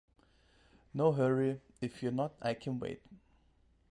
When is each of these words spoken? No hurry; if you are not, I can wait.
No 0.95 1.11
hurry; 1.11 1.61
if 1.79 2.01
you 2.01 2.09
are 2.09 2.11
not, 2.11 2.33
I 2.41 2.55
can 2.55 2.79
wait. 2.79 3.03